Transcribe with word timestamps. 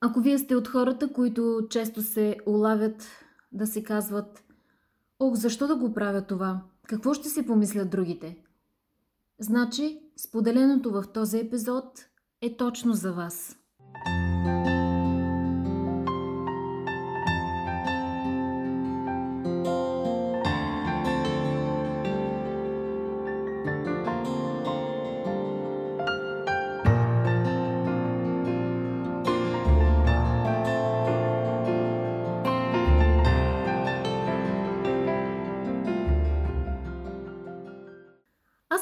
Ако 0.00 0.20
вие 0.20 0.38
сте 0.38 0.56
от 0.56 0.68
хората, 0.68 1.12
които 1.12 1.66
често 1.70 2.02
се 2.02 2.36
улавят 2.46 3.08
да 3.52 3.66
си 3.66 3.84
казват 3.84 4.44
Ох, 5.18 5.34
защо 5.34 5.66
да 5.66 5.76
го 5.76 5.94
правя 5.94 6.22
това? 6.22 6.62
Какво 6.86 7.14
ще 7.14 7.28
си 7.28 7.46
помислят 7.46 7.90
другите? 7.90 8.36
Значи, 9.38 10.00
споделеното 10.16 10.90
в 10.90 11.04
този 11.14 11.38
епизод 11.38 12.06
е 12.40 12.56
точно 12.56 12.92
за 12.92 13.12
вас. 13.12 13.59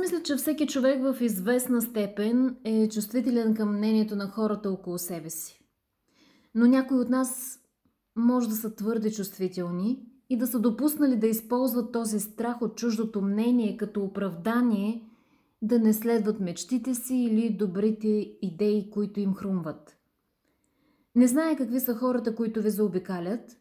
Мисля, 0.00 0.22
че 0.22 0.36
всеки 0.36 0.66
човек 0.66 1.02
в 1.02 1.20
известна 1.20 1.82
степен 1.82 2.56
е 2.64 2.88
чувствителен 2.88 3.54
към 3.54 3.76
мнението 3.76 4.16
на 4.16 4.26
хората 4.26 4.70
около 4.70 4.98
себе 4.98 5.30
си. 5.30 5.60
Но 6.54 6.66
някои 6.66 6.98
от 6.98 7.08
нас 7.08 7.60
може 8.16 8.48
да 8.48 8.54
са 8.54 8.74
твърде 8.74 9.10
чувствителни 9.10 10.06
и 10.30 10.38
да 10.38 10.46
са 10.46 10.60
допуснали 10.60 11.16
да 11.16 11.26
използват 11.26 11.92
този 11.92 12.20
страх 12.20 12.62
от 12.62 12.76
чуждото 12.76 13.22
мнение 13.22 13.76
като 13.76 14.02
оправдание 14.02 15.06
да 15.62 15.78
не 15.78 15.92
следват 15.92 16.40
мечтите 16.40 16.94
си 16.94 17.14
или 17.14 17.56
добрите 17.56 18.32
идеи, 18.42 18.90
които 18.90 19.20
им 19.20 19.34
хрумват. 19.34 19.96
Не 21.14 21.26
зная 21.26 21.56
какви 21.56 21.80
са 21.80 21.94
хората, 21.94 22.34
които 22.34 22.62
ви 22.62 22.70
заобикалят, 22.70 23.56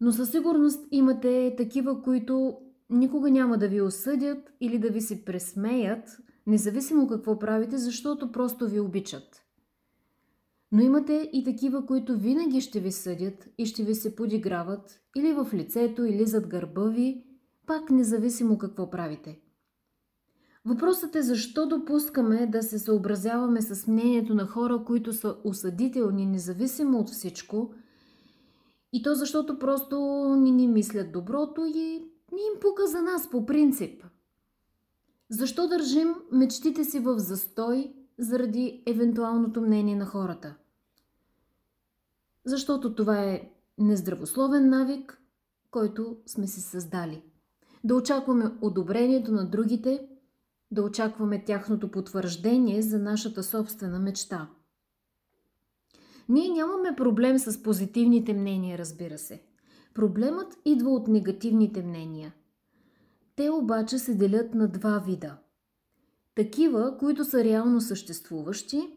но 0.00 0.12
със 0.12 0.30
сигурност 0.30 0.86
имате 0.90 1.54
такива, 1.56 2.02
които 2.02 2.58
никога 2.90 3.30
няма 3.30 3.58
да 3.58 3.68
ви 3.68 3.80
осъдят 3.80 4.52
или 4.60 4.78
да 4.78 4.90
ви 4.90 5.00
се 5.00 5.24
пресмеят, 5.24 6.20
независимо 6.46 7.08
какво 7.08 7.38
правите, 7.38 7.78
защото 7.78 8.32
просто 8.32 8.68
ви 8.68 8.80
обичат. 8.80 9.42
Но 10.72 10.80
имате 10.82 11.30
и 11.32 11.44
такива, 11.44 11.86
които 11.86 12.18
винаги 12.18 12.60
ще 12.60 12.80
ви 12.80 12.92
съдят 12.92 13.48
и 13.58 13.66
ще 13.66 13.84
ви 13.84 13.94
се 13.94 14.16
подиграват 14.16 15.00
или 15.16 15.32
в 15.32 15.48
лицето, 15.54 16.04
или 16.04 16.26
зад 16.26 16.46
гърба 16.46 16.88
ви, 16.88 17.24
пак 17.66 17.90
независимо 17.90 18.58
какво 18.58 18.90
правите. 18.90 19.40
Въпросът 20.64 21.16
е 21.16 21.22
защо 21.22 21.68
допускаме 21.68 22.46
да 22.46 22.62
се 22.62 22.78
съобразяваме 22.78 23.62
с 23.62 23.86
мнението 23.86 24.34
на 24.34 24.46
хора, 24.46 24.82
които 24.86 25.12
са 25.12 25.36
осъдителни, 25.44 26.26
независимо 26.26 26.98
от 26.98 27.08
всичко, 27.08 27.74
и 28.92 29.02
то 29.02 29.14
защото 29.14 29.58
просто 29.58 29.96
ни 30.38 30.50
ни 30.50 30.68
мислят 30.68 31.12
доброто 31.12 31.64
и 31.74 32.09
не 32.32 32.38
им 32.38 32.60
пука 32.60 32.86
за 32.86 33.02
нас 33.02 33.30
по 33.30 33.46
принцип. 33.46 34.04
Защо 35.30 35.68
държим 35.68 36.14
мечтите 36.32 36.84
си 36.84 36.98
в 36.98 37.18
застой 37.18 37.94
заради 38.18 38.82
евентуалното 38.86 39.60
мнение 39.60 39.96
на 39.96 40.06
хората? 40.06 40.54
Защото 42.44 42.94
това 42.94 43.22
е 43.22 43.50
нездравословен 43.78 44.68
навик, 44.68 45.22
който 45.70 46.16
сме 46.26 46.46
си 46.46 46.60
създали. 46.60 47.22
Да 47.84 47.94
очакваме 47.94 48.50
одобрението 48.60 49.32
на 49.32 49.50
другите, 49.50 50.08
да 50.70 50.82
очакваме 50.82 51.44
тяхното 51.44 51.90
потвърждение 51.90 52.82
за 52.82 52.98
нашата 52.98 53.42
собствена 53.42 53.98
мечта. 53.98 54.48
Ние 56.28 56.48
нямаме 56.48 56.96
проблем 56.96 57.38
с 57.38 57.62
позитивните 57.62 58.34
мнения, 58.34 58.78
разбира 58.78 59.18
се. 59.18 59.42
Проблемът 59.94 60.58
идва 60.64 60.90
от 60.90 61.08
негативните 61.08 61.82
мнения. 61.82 62.34
Те 63.36 63.50
обаче 63.50 63.98
се 63.98 64.14
делят 64.14 64.54
на 64.54 64.68
два 64.68 64.98
вида. 64.98 65.36
Такива, 66.34 66.98
които 66.98 67.24
са 67.24 67.44
реално 67.44 67.80
съществуващи 67.80 68.96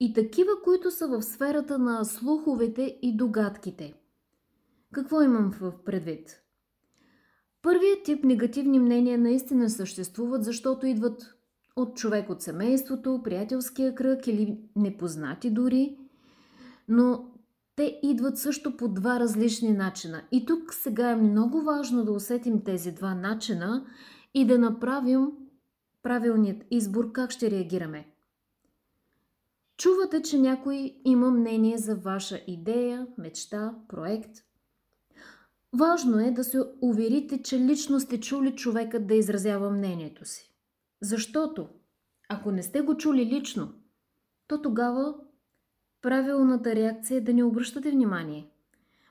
и 0.00 0.12
такива, 0.12 0.50
които 0.64 0.90
са 0.90 1.08
в 1.08 1.22
сферата 1.22 1.78
на 1.78 2.04
слуховете 2.04 2.98
и 3.02 3.16
догадките. 3.16 3.94
Какво 4.92 5.22
имам 5.22 5.52
в 5.60 5.72
предвид? 5.84 6.40
Първият 7.62 8.02
тип 8.04 8.24
негативни 8.24 8.78
мнения 8.78 9.18
наистина 9.18 9.70
съществуват, 9.70 10.44
защото 10.44 10.86
идват 10.86 11.34
от 11.76 11.96
човек 11.96 12.30
от 12.30 12.42
семейството, 12.42 13.20
приятелския 13.24 13.94
кръг 13.94 14.26
или 14.26 14.58
непознати 14.76 15.50
дори, 15.50 15.98
но 16.88 17.29
идват 18.02 18.38
също 18.38 18.76
по 18.76 18.88
два 18.88 19.20
различни 19.20 19.72
начина. 19.72 20.22
И 20.32 20.46
тук 20.46 20.74
сега 20.74 21.10
е 21.10 21.16
много 21.16 21.62
важно 21.62 22.04
да 22.04 22.12
усетим 22.12 22.64
тези 22.64 22.92
два 22.92 23.14
начина 23.14 23.86
и 24.34 24.46
да 24.46 24.58
направим 24.58 25.26
правилният 26.02 26.64
избор 26.70 27.12
как 27.12 27.30
ще 27.30 27.50
реагираме. 27.50 28.06
Чувате, 29.76 30.22
че 30.22 30.38
някой 30.38 31.00
има 31.04 31.30
мнение 31.30 31.78
за 31.78 31.96
ваша 31.96 32.40
идея, 32.46 33.06
мечта, 33.18 33.74
проект. 33.88 34.30
Важно 35.72 36.20
е 36.20 36.30
да 36.30 36.44
се 36.44 36.58
уверите, 36.80 37.42
че 37.42 37.58
лично 37.58 38.00
сте 38.00 38.20
чули 38.20 38.56
човекът 38.56 39.06
да 39.06 39.14
изразява 39.14 39.70
мнението 39.70 40.24
си. 40.24 40.52
Защото, 41.02 41.68
ако 42.28 42.50
не 42.50 42.62
сте 42.62 42.80
го 42.80 42.96
чули 42.96 43.26
лично, 43.26 43.72
то 44.46 44.62
тогава 44.62 45.14
Правилната 46.02 46.74
реакция 46.74 47.16
е 47.18 47.20
да 47.20 47.34
не 47.34 47.44
обръщате 47.44 47.90
внимание. 47.90 48.50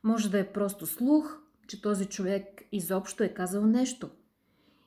Може 0.04 0.32
да 0.32 0.40
е 0.40 0.52
просто 0.52 0.86
слух, 0.86 1.40
че 1.68 1.82
този 1.82 2.06
човек 2.06 2.62
изобщо 2.72 3.24
е 3.24 3.34
казал 3.34 3.66
нещо. 3.66 4.10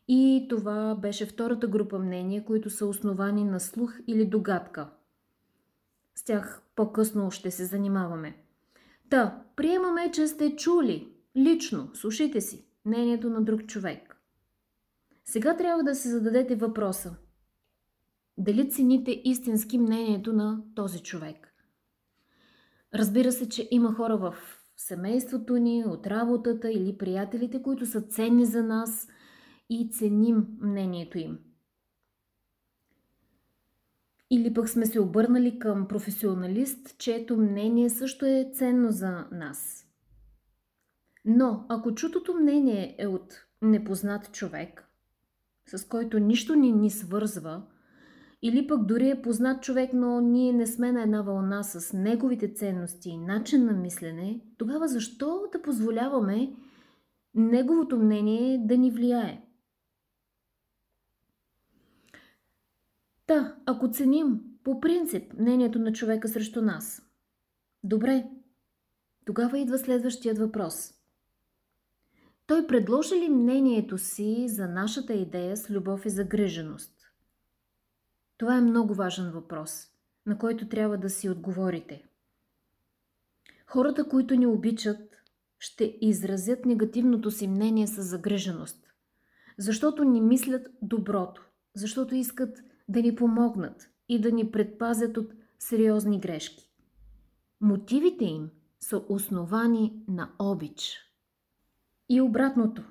И 0.09 0.47
това 0.51 0.95
беше 0.95 1.27
втората 1.27 1.67
група 1.67 1.99
мнения, 1.99 2.45
които 2.45 2.71
са 2.71 2.87
основани 2.87 3.45
на 3.45 3.61
слух 3.61 3.95
или 4.07 4.27
догадка. 4.27 4.91
С 6.15 6.25
тях 6.25 6.63
по-късно 6.77 7.31
ще 7.31 7.51
се 7.51 7.65
занимаваме. 7.65 8.37
Та, 9.11 9.43
приемаме, 9.57 10.11
че 10.11 10.27
сте 10.27 10.57
чули, 10.57 11.13
лично, 11.37 11.91
слушайте 11.95 12.41
си, 12.41 12.65
мнението 12.85 13.31
на 13.31 13.43
друг 13.43 13.67
човек. 13.67 14.17
Сега 15.25 15.57
трябва 15.57 15.83
да 15.83 15.95
се 15.95 16.09
зададете 16.09 16.57
въпроса. 16.57 17.17
Дали 18.39 18.71
цените 18.71 19.23
истински 19.25 19.79
мнението 19.79 20.33
на 20.33 20.63
този 20.75 21.03
човек? 21.03 21.52
Разбира 22.95 23.33
се, 23.33 23.49
че 23.49 23.69
има 23.71 23.95
хора 23.95 24.17
в 24.17 24.35
семейството 24.77 25.57
ни, 25.57 25.85
от 25.87 26.07
работата 26.07 26.71
или 26.71 26.99
приятелите, 26.99 27.63
които 27.63 27.87
са 27.87 28.01
ценни 28.01 28.47
за 28.47 28.63
нас 28.63 29.09
и 29.71 29.91
ценим 29.91 30.47
мнението 30.61 31.19
им. 31.19 31.39
Или 34.31 34.55
пък 34.55 34.69
сме 34.69 34.87
се 34.87 35.01
обърнали 35.01 35.59
към 35.59 35.89
професионалист, 35.89 36.99
чието 36.99 37.37
мнение 37.37 37.91
също 37.91 38.27
е 38.27 38.51
ценно 38.55 38.91
за 38.91 39.27
нас. 39.33 39.87
Но 41.25 41.67
ако 41.69 41.95
чутото 41.95 42.35
мнение 42.35 42.97
е 42.99 43.07
от 43.07 43.35
непознат 43.63 44.33
човек, 44.33 44.89
с 45.67 45.85
който 45.89 46.19
нищо 46.19 46.55
ни 46.55 46.73
ни 46.73 46.91
свързва, 46.91 47.63
или 48.43 48.67
пък 48.67 48.87
дори 48.87 49.11
е 49.11 49.23
познат 49.23 49.63
човек, 49.63 49.91
но 49.93 50.21
ние 50.21 50.53
не 50.53 50.67
сме 50.67 50.93
на 50.93 51.03
една 51.03 51.23
вълна 51.23 51.63
с 51.63 51.93
неговите 51.93 52.55
ценности 52.55 53.11
и 53.11 53.19
начин 53.19 53.65
на 53.65 53.73
мислене, 53.73 54.41
тогава 54.59 54.89
защо 54.89 55.49
да 55.53 55.63
позволяваме 55.63 56.53
неговото 57.35 57.99
мнение 57.99 58.59
да 58.59 58.77
ни 58.77 58.91
влияе? 58.91 59.43
Та, 63.27 63.57
ако 63.67 63.91
ценим 63.91 64.41
по 64.65 64.81
принцип 64.81 65.33
мнението 65.39 65.79
на 65.79 65.93
човека 65.93 66.29
срещу 66.29 66.63
нас, 66.63 67.03
добре, 67.85 68.31
тогава 69.25 69.59
идва 69.59 69.79
следващият 69.79 70.39
въпрос. 70.39 70.95
Той 72.47 72.67
предложи 72.67 73.15
ли 73.15 73.29
мнението 73.29 73.99
си 73.99 74.49
за 74.49 74.69
нашата 74.69 75.15
идея 75.15 75.57
с 75.57 75.71
любов 75.71 76.07
и 76.07 76.11
загриженост? 76.11 77.02
Това 78.43 78.57
е 78.57 78.61
много 78.61 78.95
важен 78.95 79.31
въпрос, 79.31 79.87
на 80.27 80.39
който 80.39 80.69
трябва 80.69 80.99
да 80.99 81.11
си 81.11 81.29
отговорите. 81.29 82.05
Хората, 83.67 84.09
които 84.09 84.35
ни 84.35 84.47
обичат, 84.47 85.17
ще 85.59 85.99
изразят 86.01 86.65
негативното 86.65 87.31
си 87.31 87.49
мнение 87.49 87.87
с 87.87 88.03
загриженост, 88.03 88.87
защото 89.59 90.05
ни 90.05 90.21
мислят 90.21 90.69
доброто, 90.83 91.47
защото 91.75 92.15
искат 92.15 92.59
да 92.89 93.03
ни 93.03 93.15
помогнат 93.15 93.91
и 94.09 94.21
да 94.21 94.33
ни 94.33 94.51
предпазят 94.51 95.17
от 95.17 95.33
сериозни 95.59 96.21
грешки. 96.21 96.71
Мотивите 97.61 98.25
им 98.25 98.51
са 98.81 99.03
основани 99.09 100.03
на 100.09 100.31
обич. 100.39 100.99
И 102.09 102.21
обратното. 102.21 102.83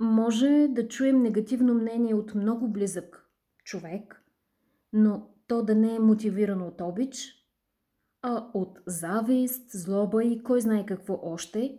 Може 0.00 0.68
да 0.70 0.88
чуем 0.88 1.22
негативно 1.22 1.74
мнение 1.74 2.14
от 2.14 2.34
много 2.34 2.68
близък 2.68 3.30
човек, 3.64 4.23
но 4.94 5.28
то 5.46 5.62
да 5.62 5.74
не 5.74 5.94
е 5.94 5.98
мотивирано 5.98 6.66
от 6.66 6.80
обич, 6.80 7.44
а 8.22 8.46
от 8.54 8.78
завист, 8.86 9.70
злоба 9.70 10.24
и 10.24 10.42
кой 10.42 10.60
знае 10.60 10.86
какво 10.86 11.20
още. 11.22 11.78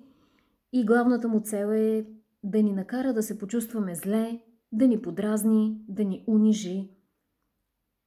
И 0.73 0.85
главната 0.85 1.27
му 1.27 1.39
цел 1.39 1.67
е 1.67 2.06
да 2.44 2.63
ни 2.63 2.73
накара 2.73 3.13
да 3.13 3.23
се 3.23 3.39
почувстваме 3.39 3.95
зле, 3.95 4.39
да 4.71 4.88
ни 4.88 5.01
подразни, 5.01 5.81
да 5.88 6.03
ни 6.03 6.23
унижи. 6.27 6.89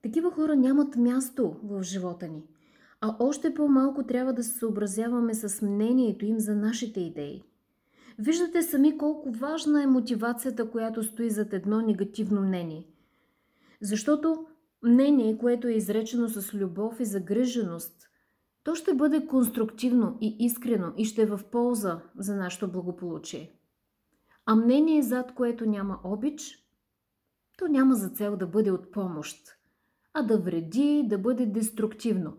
Такива 0.02 0.30
хора 0.30 0.56
нямат 0.56 0.96
място 0.96 1.56
в 1.62 1.82
живота 1.82 2.28
ни, 2.28 2.42
а 3.00 3.16
още 3.18 3.54
по-малко 3.54 4.06
трябва 4.06 4.32
да 4.32 4.42
се 4.42 4.58
съобразяваме 4.58 5.34
с 5.34 5.62
мнението 5.62 6.24
им 6.24 6.40
за 6.40 6.54
нашите 6.54 7.00
идеи. 7.00 7.42
Виждате 8.18 8.62
сами 8.62 8.98
колко 8.98 9.30
важна 9.30 9.82
е 9.82 9.86
мотивацията, 9.86 10.70
която 10.70 11.02
стои 11.02 11.30
зад 11.30 11.52
едно 11.52 11.80
негативно 11.80 12.40
мнение. 12.40 12.86
Защото 13.80 14.46
мнение, 14.82 15.38
което 15.38 15.68
е 15.68 15.72
изречено 15.72 16.28
с 16.28 16.54
любов 16.54 17.00
и 17.00 17.04
загриженост, 17.04 18.08
то 18.64 18.74
ще 18.74 18.94
бъде 18.94 19.26
конструктивно 19.26 20.18
и 20.20 20.36
искрено 20.38 20.92
и 20.96 21.04
ще 21.04 21.22
е 21.22 21.26
в 21.26 21.40
полза 21.52 22.00
за 22.18 22.36
нашето 22.36 22.72
благополучие. 22.72 23.52
А 24.46 24.54
мнение, 24.54 25.02
зад 25.02 25.34
което 25.34 25.66
няма 25.66 25.98
обич, 26.04 26.68
то 27.58 27.68
няма 27.68 27.94
за 27.94 28.08
цел 28.08 28.36
да 28.36 28.46
бъде 28.46 28.70
от 28.70 28.92
помощ, 28.92 29.58
а 30.14 30.22
да 30.22 30.38
вреди, 30.38 31.04
да 31.08 31.18
бъде 31.18 31.46
деструктивно. 31.46 32.32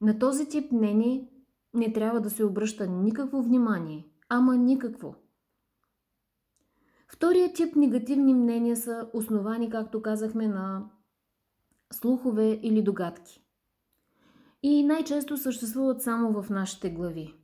На 0.00 0.18
този 0.18 0.48
тип 0.48 0.72
мнение 0.72 1.28
не 1.74 1.92
трябва 1.92 2.20
да 2.20 2.30
се 2.30 2.44
обръща 2.44 2.86
никакво 2.86 3.42
внимание, 3.42 4.06
ама 4.28 4.56
никакво. 4.56 5.14
Втория 7.08 7.52
тип 7.52 7.76
негативни 7.76 8.34
мнения 8.34 8.76
са 8.76 9.10
основани, 9.12 9.70
както 9.70 10.02
казахме, 10.02 10.48
на 10.48 10.90
слухове 11.92 12.60
или 12.62 12.82
догадки. 12.82 13.42
И 14.62 14.84
най-често 14.84 15.36
съществуват 15.36 16.02
само 16.02 16.42
в 16.42 16.50
нашите 16.50 16.90
глави. 16.90 17.34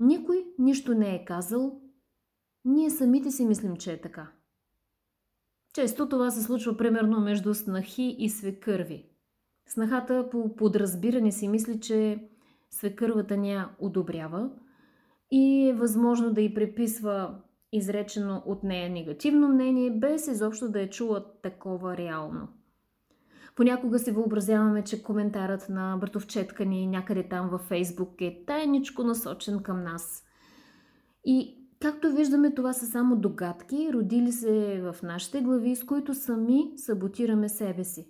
Никой 0.00 0.44
нищо 0.58 0.94
не 0.94 1.14
е 1.14 1.24
казал, 1.24 1.80
ние 2.64 2.90
самите 2.90 3.30
си 3.30 3.46
мислим, 3.46 3.76
че 3.76 3.92
е 3.92 4.00
така. 4.00 4.32
Често 5.74 6.08
това 6.08 6.30
се 6.30 6.42
случва 6.42 6.76
примерно 6.76 7.20
между 7.20 7.54
снахи 7.54 8.16
и 8.18 8.28
свекърви. 8.28 9.08
Снахата 9.68 10.28
по 10.30 10.56
подразбиране 10.56 11.32
си 11.32 11.48
мисли, 11.48 11.80
че 11.80 12.28
свекървата 12.70 13.36
ня 13.36 13.70
одобрява 13.78 14.50
и 15.30 15.68
е 15.68 15.74
възможно 15.74 16.32
да 16.32 16.40
й 16.40 16.54
приписва 16.54 17.34
изречено 17.72 18.42
от 18.46 18.62
нея 18.62 18.90
негативно 18.90 19.48
мнение, 19.48 19.90
без 19.90 20.28
изобщо 20.28 20.70
да 20.70 20.80
е 20.80 20.90
чула 20.90 21.24
такова 21.42 21.96
реално. 21.96 22.48
Понякога 23.56 23.98
си 23.98 24.10
въобразяваме, 24.10 24.84
че 24.84 25.02
коментарът 25.02 25.68
на 25.68 25.96
братовчетка 25.96 26.64
ни 26.64 26.86
някъде 26.86 27.28
там 27.28 27.48
във 27.48 27.60
Фейсбук 27.60 28.20
е 28.20 28.44
тайничко 28.46 29.04
насочен 29.04 29.62
към 29.62 29.82
нас. 29.82 30.24
И 31.24 31.66
както 31.80 32.12
виждаме, 32.12 32.54
това 32.54 32.72
са 32.72 32.86
само 32.86 33.16
догадки, 33.16 33.90
родили 33.92 34.32
се 34.32 34.80
в 34.82 35.02
нашите 35.02 35.40
глави, 35.40 35.76
с 35.76 35.84
които 35.84 36.14
сами 36.14 36.72
саботираме 36.76 37.48
себе 37.48 37.84
си. 37.84 38.08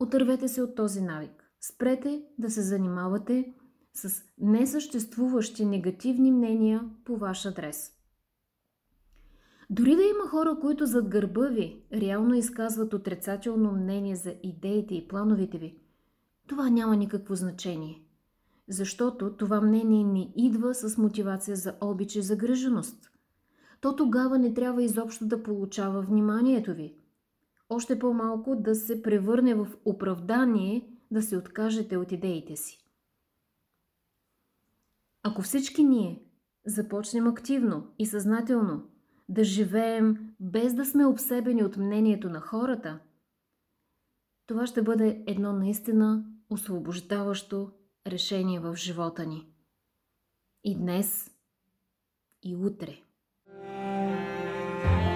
Отървете 0.00 0.48
се 0.48 0.62
от 0.62 0.74
този 0.74 1.00
навик. 1.00 1.50
Спрете 1.60 2.22
да 2.38 2.50
се 2.50 2.62
занимавате 2.62 3.54
с 3.94 4.22
несъществуващи 4.38 5.64
негативни 5.64 6.32
мнения 6.32 6.90
по 7.04 7.16
ваш 7.16 7.46
адрес. 7.46 7.95
Дори 9.70 9.96
да 9.96 10.02
има 10.02 10.28
хора, 10.28 10.58
които 10.60 10.86
зад 10.86 11.08
гърба 11.08 11.48
ви 11.48 11.82
реално 11.92 12.34
изказват 12.34 12.94
отрицателно 12.94 13.72
мнение 13.72 14.16
за 14.16 14.34
идеите 14.42 14.94
и 14.94 15.08
плановете 15.08 15.58
ви, 15.58 15.78
това 16.46 16.70
няма 16.70 16.96
никакво 16.96 17.34
значение. 17.34 18.02
Защото 18.68 19.36
това 19.36 19.60
мнение 19.60 20.04
не 20.04 20.32
идва 20.36 20.74
с 20.74 20.98
мотивация 20.98 21.56
за 21.56 21.76
обич 21.80 22.16
и 22.16 22.22
загриженост. 22.22 23.10
То 23.80 23.96
тогава 23.96 24.38
не 24.38 24.54
трябва 24.54 24.82
изобщо 24.82 25.26
да 25.26 25.42
получава 25.42 26.02
вниманието 26.02 26.74
ви. 26.74 26.94
Още 27.68 27.98
по-малко 27.98 28.56
да 28.56 28.74
се 28.74 29.02
превърне 29.02 29.54
в 29.54 29.66
оправдание 29.84 30.90
да 31.10 31.22
се 31.22 31.36
откажете 31.36 31.96
от 31.96 32.12
идеите 32.12 32.56
си. 32.56 32.78
Ако 35.22 35.42
всички 35.42 35.84
ние 35.84 36.22
започнем 36.66 37.26
активно 37.26 37.86
и 37.98 38.06
съзнателно 38.06 38.82
да 39.28 39.44
живеем 39.44 40.34
без 40.40 40.74
да 40.74 40.84
сме 40.84 41.06
обсебени 41.06 41.64
от 41.64 41.76
мнението 41.76 42.30
на 42.30 42.40
хората, 42.40 43.00
това 44.46 44.66
ще 44.66 44.82
бъде 44.82 45.24
едно 45.26 45.52
наистина 45.52 46.24
освобождаващо 46.50 47.72
решение 48.06 48.60
в 48.60 48.76
живота 48.76 49.26
ни. 49.26 49.46
И 50.64 50.76
днес, 50.76 51.30
и 52.42 52.56
утре. 52.56 53.02
thank 54.82 55.15